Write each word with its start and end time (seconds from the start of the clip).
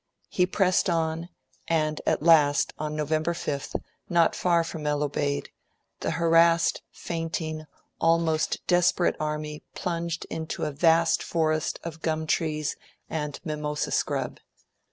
He 0.29 0.47
pressed 0.47 0.89
on, 0.89 1.29
and 1.67 2.01
at 2.07 2.23
last, 2.23 2.73
on 2.79 2.95
November 2.95 3.35
5th, 3.35 3.75
not 4.09 4.35
far 4.35 4.63
from 4.63 4.87
El 4.87 5.03
Obeid, 5.03 5.49
the 5.99 6.09
harassed, 6.17 6.81
fainting, 6.91 7.67
almost 7.99 8.65
desperate 8.65 9.15
army 9.19 9.61
plunged 9.75 10.25
into 10.31 10.65
a 10.65 10.71
vast 10.71 11.21
forest 11.21 11.79
of 11.83 12.01
gumtrees 12.01 12.75
and 13.11 13.39
mimosa 13.45 13.91
scrub. 13.91 14.39